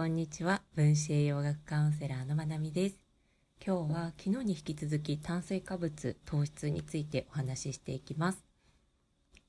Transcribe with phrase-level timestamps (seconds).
[0.00, 0.62] こんにちは。
[0.74, 2.96] 分子栄養学カウンセラーのまなみです。
[3.62, 8.42] 今日は昨日に引き続き炭水化物糖質についてお話ししていきます。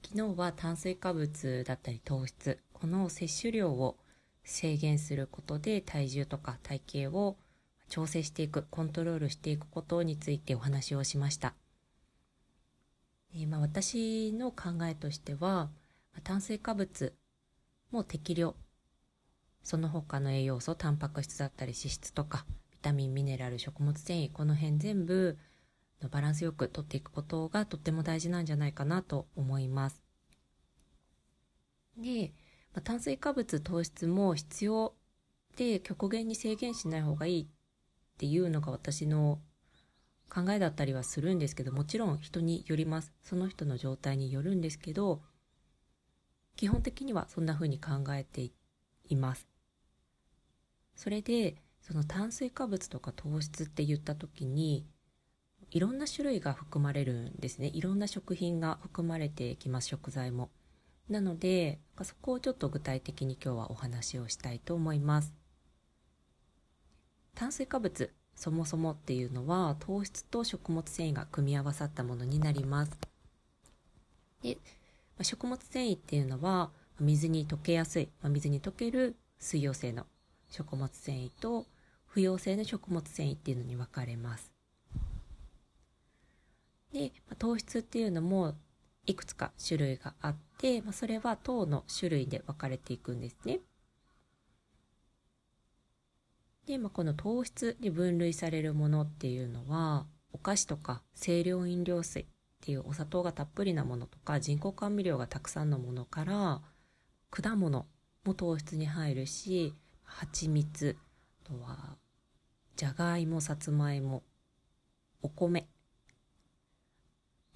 [0.05, 3.95] 昨日は炭水化物だったり糖質この摂取量を
[4.43, 7.37] 制限することで体重とか体型を
[7.87, 11.53] 調整していくコントロールしていくことについてお話をしました、
[13.33, 15.69] えー、まあ、私の考えとしては
[16.25, 17.13] 炭水化物
[17.89, 18.53] も適量
[19.63, 25.37] その他の栄養素タンパク質だったり脂質とかビタミンミネラル食物繊維この辺全部
[26.01, 30.01] のバランスよくとっていくことがとっても大事なんじゃないかなと思います。
[31.97, 32.33] で、
[32.73, 34.93] まあ、炭水化物糖質も必要
[35.55, 37.47] で極限に制限しない方がいいっ
[38.17, 39.39] ていうのが私の
[40.29, 45.21] 考えだったりはするんですけどもちろん人によりますその人の状態によるんですけど
[46.55, 48.49] 基本的にはそんな風に考えて
[49.09, 49.50] います
[51.01, 54.85] それでその炭水化物とか糖質って言った時に
[55.71, 57.71] いろんな種類が含まれるんですね。
[57.73, 60.51] いろんな食品が含まれてきます食材も。
[61.09, 65.33] なのでそこをちょっと具体的に今日はお話をしたいと思います。
[67.33, 72.91] 炭水化物そもそもっていうのは糖質と食物繊維が組み合わさったものになります。
[74.43, 74.59] で
[75.23, 80.05] 食物繊維っていうのは水に溶けやすい水に溶ける水溶性の
[80.51, 81.65] 食物繊維と
[82.05, 84.51] 不溶性の食物繊維っていうのに分かれます。
[86.93, 88.55] で、糖質っていうのも
[89.05, 93.59] いくつか種類があって、まあ、それは糖の種類で分かれていくんですね。
[96.67, 102.25] で、まあ、この糖質に分類されるものっていうのはお菓子とか清涼飲料水っ
[102.61, 106.61] ていうお砂糖がたっぷりなものとか人工甘味料がたくさんのものから
[107.31, 107.87] 果物
[108.23, 109.73] も糖質に入るし
[110.11, 110.97] 蜂蜜。
[111.45, 111.97] あとは
[112.75, 114.23] じゃがいもさつまいも。
[115.21, 115.67] お米。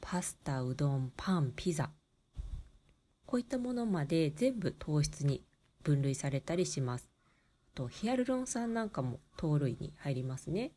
[0.01, 1.91] パスタうどんパンピザ。
[3.25, 5.43] こういったものまで全部糖質に
[5.83, 7.09] 分類されたりします。
[7.73, 10.71] あとヒアルロン酸なんかも糖類に入りますね。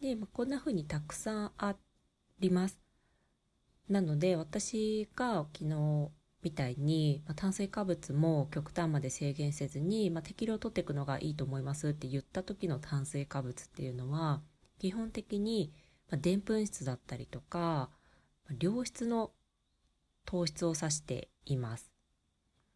[0.00, 1.76] で、ま、こんな風にたくさんあ
[2.40, 2.78] ります。
[3.88, 6.10] なので私が昨日
[6.42, 14.42] みたいに、まあ、炭水化物も極端まで制限せずに、まあ、適量取っていくのがいいと思いますって言った時の炭水化物っていうのは
[14.78, 15.72] 基本的に
[16.12, 17.90] でんぷん質だったりとか
[18.60, 19.32] 良質の
[20.24, 21.90] 糖質を指しています。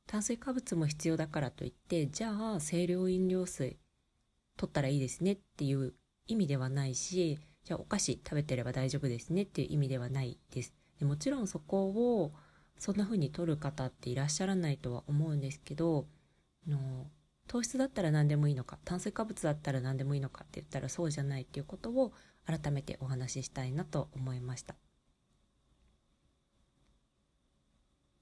[0.07, 3.79] 炭水化物も必要だからといってじゃあ清涼飲料水
[4.57, 5.95] 取ったらいいですねっていう
[6.27, 10.75] 意味ではないしじゃあお菓子食べてれば大丈夫ですねっていう意味ではないです。
[10.99, 12.33] でもちろんそこを
[12.81, 16.07] そんな風に取る方っていらっしゃらないとは思うんですけど
[16.67, 17.07] の
[17.47, 22.13] 糖質だったら何でもいいのか炭水化物だったら何でもいいのかって言ったらそうじゃないっていうことを
[22.47, 24.75] 改めてお話ししたいなと思いました。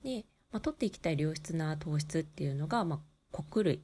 [0.02, 3.82] で、まあ、取っていきたい良質な糖質っていうのが、まあ、穀類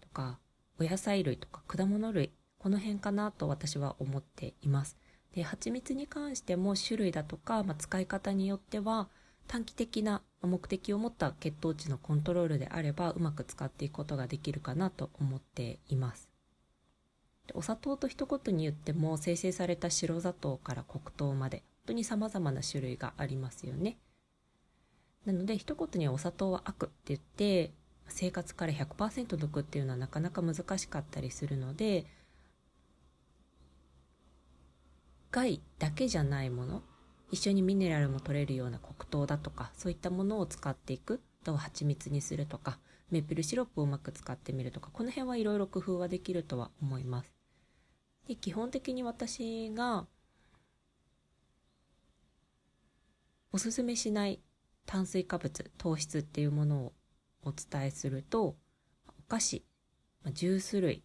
[0.00, 0.38] とか
[0.78, 4.96] お野菜類とか果物類この辺かなと私は思っています。
[5.34, 9.08] で蜂蜜に関しても種類だとか、まあ、使い方によっては
[9.46, 16.30] 短期的な目的を持った血糖値のコントロールであればうまく使っていくことができるかなと思っています。
[17.54, 23.98] お砂糖と一言に言っても生成された白砂糖から黒糖まで本当に様々な種類がありますよね。
[25.26, 27.72] なので一言にはお砂糖は悪って言って
[28.08, 32.06] 生活から100%抜くっていうのはなかなか難しかったりするので
[35.30, 36.82] 害だけじゃないもの
[37.32, 41.20] 一緒にミネラルも取れるような黒糖だとかそういったものを使っていく。
[41.42, 42.78] と蜂蜜にするとか
[43.10, 47.32] メープルシロップをうまく使ってみるとかこの辺はいろいろ工夫はできるとは思います。
[48.26, 50.06] で基本的に私が
[53.52, 54.40] おすすめしない
[54.86, 56.92] 炭水化物糖質っていうものを
[57.42, 58.56] お伝えすると
[59.08, 59.64] お菓子
[60.32, 61.02] ジュース類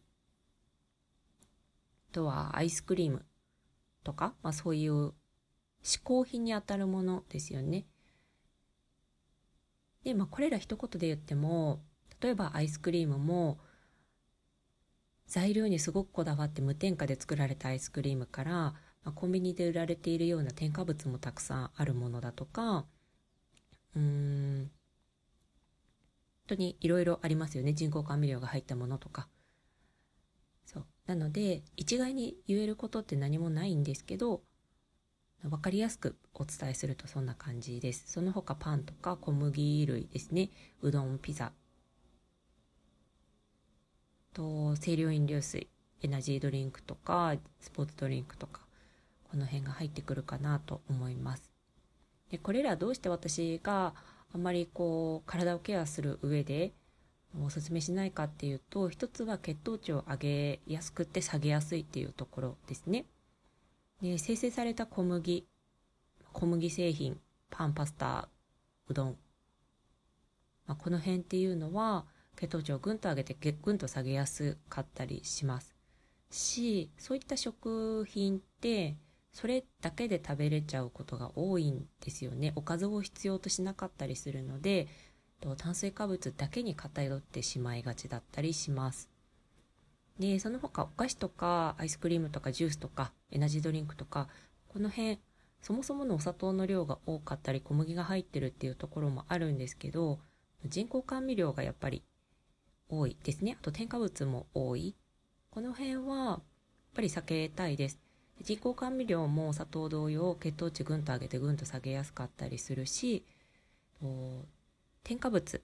[2.12, 3.26] あとはアイスクリーム
[4.04, 5.14] とか、まあ、そういう
[5.88, 7.86] 嗜好品にあたるものですよね。
[10.04, 11.82] で、まあ、これら一言で言っても、
[12.20, 13.58] 例えばアイスクリームも、
[15.28, 18.74] 材料にすごくこだわって無添加で作られたアイスクリームから、ま
[19.06, 22.86] あ、コンビニで売られているような添加物もたくさんあるものだとか、
[23.96, 24.72] うーん、
[26.48, 27.74] 本当にいろいろありますよね。
[27.74, 29.30] 人工甘味料が入ったものとか。
[30.66, 30.86] そう。
[31.06, 34.44] なので、一概に言えることって何もないんですけど、
[35.44, 38.04] 分かりやすくお伝えするとそんな感じです。
[38.08, 40.50] その他パンとか小麦類ですね。
[40.82, 41.52] うどん、ピザ。
[44.38, 45.68] と清涼飲料水
[46.04, 48.62] エナジードリンクとかスポーツドリンクとか
[49.32, 51.50] この辺が入ってくるかなと思います
[52.30, 53.96] でこれらどうして私が
[54.32, 56.72] あんまりこう体をケアする上で
[57.44, 63.06] おすすめしないかっていうと一つは血糖値を上げやすくて下げやすいっていうところですね
[64.02, 65.48] で生成された小麦
[66.32, 68.30] 小麦製品パンパスタ
[68.88, 69.18] うどん、
[70.68, 72.06] まあ、この辺っていうのは
[72.36, 75.76] 血糖値をぐんと上げてぐんと下げやすかったりします。
[76.30, 78.98] しそういった食品って
[79.32, 82.54] それだけで食べれちゃうことが多いんですよね。
[82.56, 84.88] おかずを必要としなかったりするので
[85.58, 89.10] 炭水化物だけに偏ってしまいがちだったりします。
[90.20, 94.28] でその他お菓子とかアイスクリームとかジュースとかエナジードリンクとか
[94.68, 95.20] この辺
[95.62, 100.20] そもそものお砂糖の量が多かったり小麦が入ってるっていうところもあるんですけど
[100.66, 102.04] 人工甘味料がやっぱり
[102.90, 103.58] 多いですね。
[103.60, 104.96] あと添加物も多い。
[105.50, 106.42] この辺はやっ
[106.96, 108.00] ぱり避けたいです。
[108.42, 113.26] 人工甘味料も砂糖同様血糖値ぐんと上げてぐんと下げやすかったりするし
[115.04, 115.62] 添加物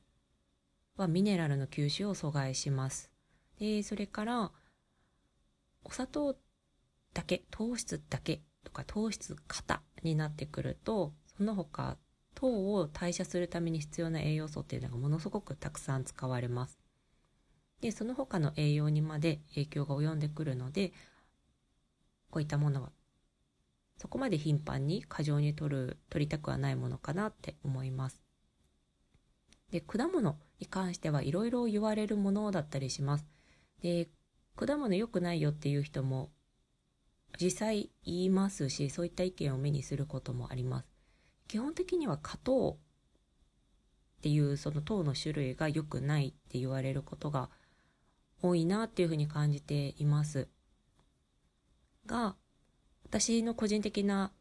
[0.97, 3.12] はミネラルの吸収を阻害します。
[3.59, 4.51] でそれから
[5.83, 6.35] お砂糖
[7.13, 11.97] だけ糖質だけとか糖質型になってくるとその他
[12.35, 16.79] 糖を代謝するために必要な栄養素っていうのがものすごくたくさん使われます。
[17.81, 20.93] でその他の栄養にまで影響が及んでくるので
[22.29, 22.91] こういったものは
[23.97, 28.21] そこまで頻繁に過剰に取る取りたくはないものかなって思います。
[29.71, 33.25] で果物に関してはいろいろ言われるものだったりします。
[33.83, 34.07] で
[34.55, 36.31] 果物良くないよっていう人も
[37.39, 40.87] 実際言いますしそういった意見を目にすることもあります。
[41.47, 42.77] 基本的には果糖
[44.17, 47.49] っていうその糖の種類が良くないって言われることが
[48.41, 50.47] 多いなっていうふうに感じています。
[52.05, 52.35] が
[53.05, 54.31] 私の個人的な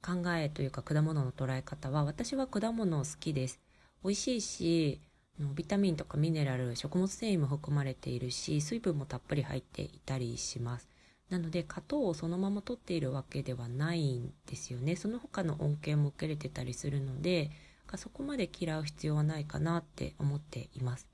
[0.00, 3.60] 考えというか果物の捉え方は私は果物好きです。
[4.04, 5.00] 美味しいし
[5.38, 10.88] ビタミンとかミネラル食物繊維も含まれているし水分もたっぷり入っていたりします。
[11.30, 14.96] なので果糖をそのまま取っているわけではないんですよね。
[14.96, 17.50] その他の恩恵も受けれてたりするので
[17.96, 21.08] そこまで嫌う必要はないかなって思っています。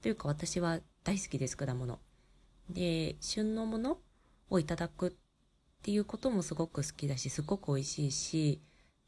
[0.00, 1.98] というか私は大好きです果物。
[2.70, 3.98] で旬のもの
[4.50, 5.12] をいただくっ
[5.82, 8.60] ていうこともすごく好きだしすごく美味しいし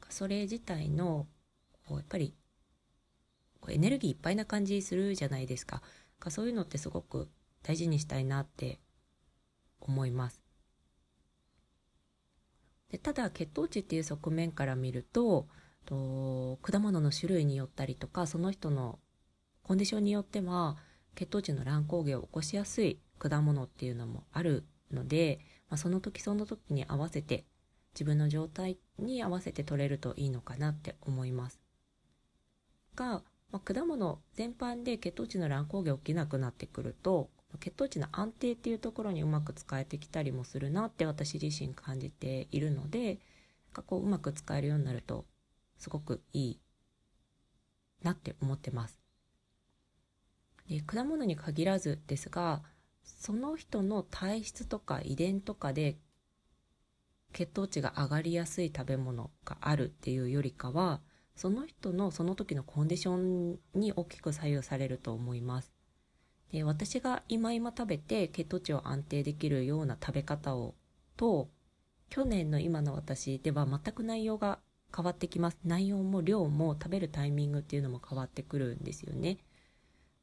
[0.08, 1.26] それ自体の
[1.86, 2.34] こうやっぱり
[3.70, 5.82] エネルギーいっぱいな感じするじゃないですか
[6.28, 7.28] そういうのってすごく
[7.62, 8.80] 大事にしたいなって
[9.80, 10.40] 思います
[12.90, 15.46] でただ血糖値っていう側面から見ると
[15.86, 18.98] と果物の種類によったりとかその人の
[19.62, 20.76] コンディションによっては
[21.14, 27.44] 血糖値の乱高下を起こしやすい果物っていうのもあるので、まあ、その時その時に合わせて
[27.94, 31.60] 自分の状態に合わせて取れるといいのかなって思います。
[32.94, 43.18] が、まあ、果物全般で血糖値の乱高下起きなくなってくると血糖値の安定っていうところにうまく使えてきたりもするなって私自身感じているので
[43.86, 45.24] こううまく使えるようになると
[45.78, 46.60] すごくいい
[48.02, 49.00] なって思ってます。
[50.68, 52.62] で果物に限らずですが
[53.02, 55.98] その人の体質とか遺伝とかで
[57.32, 61.00] 血糖値が上がりやすい食べ物があるっていうよりかは
[61.40, 65.72] その人のその時のコンディションに大きく左右されると思います。
[66.52, 70.74] で私が今今食べて血糖値を安定できるような食べ方を
[71.16, 71.48] と
[72.10, 74.58] 去年の今の私では全く内容が
[74.94, 79.38] 変わってきます内容も量も食べるタイミングっていうのも変わってくるんですよね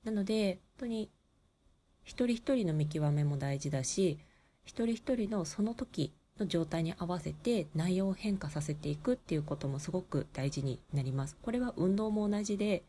[0.04, 1.10] なので本当に
[2.04, 4.20] 一人一人の見極めも大事だし
[4.66, 11.38] 一人一人のその時の状態に合わせて内容を変化させていくっていうこともすごく大事になります。
[11.42, 12.84] これは運動も同じで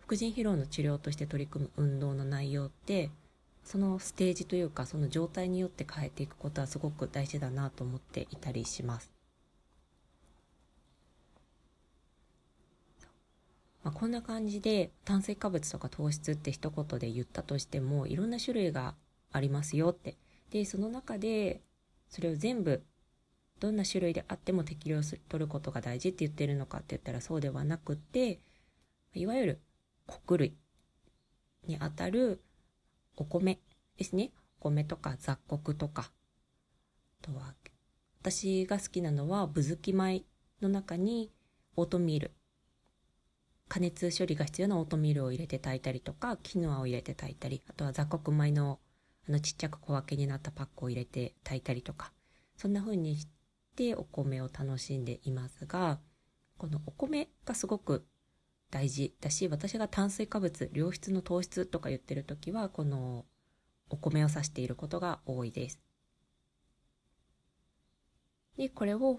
[0.00, 3.10] 副腎疲労の治療として取り組む運動の内容って
[3.64, 9.10] そのステージというかその状態によって変えていくことはすごく大事だなと思っていたりします。
[13.82, 18.94] まあ、こんな感じで炭水化物とか糖質って一言で言ったとしてもいろんな種類が
[19.30, 20.16] ありますよって。
[20.50, 21.60] で、その中で
[22.14, 22.84] それを全部
[23.58, 28.38] どんな種類であっても適量する取ることが大事って言ってるのかって言ったらそうではなくて
[29.14, 29.60] いわゆる
[30.06, 30.54] 穀類
[31.66, 32.40] にあたる
[33.16, 33.58] お米
[33.98, 34.30] ですね。
[34.60, 36.12] お米とか雑穀とか。
[37.22, 37.52] あとは
[38.20, 40.22] 私が好きなのはぶずき米
[40.62, 41.32] の中に
[41.74, 42.30] オートミール
[43.68, 48.78] 加熱処理が必要なオートミールを入れて炊いたりとかキヌアを入れて炊いたりあとは雑穀米の
[49.28, 52.12] あのちっちゃく小分けになったパックを入れて炊いたりとか
[52.56, 53.28] そんな風にし
[53.76, 55.98] てお米を楽しんでいますが
[56.56, 58.06] このお米がすごく
[58.70, 63.24] 大事だし私が炭水化物良質の糖質とか言ってる時はこの
[63.88, 65.80] お米を指していることが多いです。
[68.56, 69.18] でこれを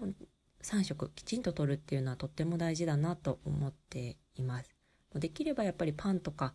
[0.62, 4.74] 3食きちんととるっていうのはとっても大事だなと思っています。
[5.14, 6.54] できればやっぱりパンとか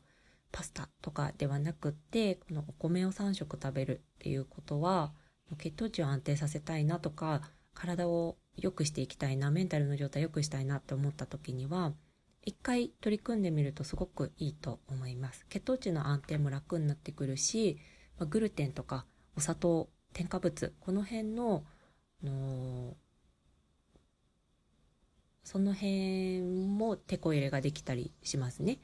[0.52, 5.14] パスタとかではなくってこのお米を3食食べるっていうことは
[5.58, 7.42] 血糖値を安定させたいなとか
[7.74, 11.94] 体を良くしていきたいなメンタルの状態良くしたいなって思った時には
[12.44, 17.78] 一回取り組んでみるとすごくいいと思います血糖値の安定も楽になってくるし
[18.20, 19.06] グルテンとか
[19.38, 21.64] お砂糖添加物この辺の
[22.24, 22.96] の
[25.44, 28.80] その辺も手こ入れができたりしますね。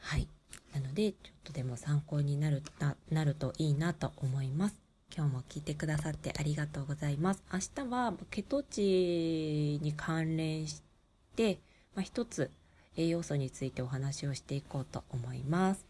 [0.00, 0.28] はい。
[0.74, 4.76] なので、ちょっとでも参考になるななるといいなと思います。
[5.14, 7.42] 今日も聞いてくださってありがとうございます。
[7.52, 10.82] 明日は血糖値に関連し
[11.34, 11.58] て、
[11.94, 12.50] まあ、一つ
[12.96, 15.89] 栄養素についてお話をしていこうと思います。